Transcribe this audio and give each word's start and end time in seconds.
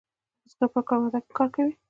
بزگر 0.43 0.67
په 0.73 0.81
کرونده 0.87 1.19
کې 1.23 1.31
کار 1.37 1.49
کوي. 1.55 1.73